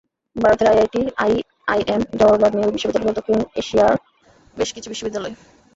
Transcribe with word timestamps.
ভারতের 0.35 0.67
IIT, 0.71 1.01
IIM, 1.23 2.01
Jawaharlal 2.19 2.51
Nehru 2.55 2.71
বিশ্ববিদ্যালয়সহ 2.75 3.17
দক্ষিণ 3.19 3.39
এশিয়ার 3.61 3.95
বেশ 4.57 4.69
কিছু 4.75 4.87
বিশ্ববিদ্যালয়। 4.89 5.35